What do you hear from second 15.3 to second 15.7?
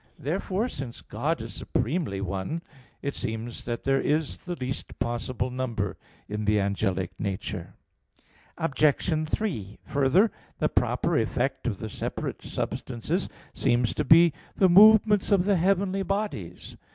of the